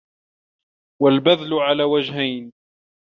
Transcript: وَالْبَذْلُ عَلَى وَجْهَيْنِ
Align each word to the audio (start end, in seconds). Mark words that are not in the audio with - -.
وَالْبَذْلُ 1.01 1.53
عَلَى 1.53 1.83
وَجْهَيْنِ 1.83 2.51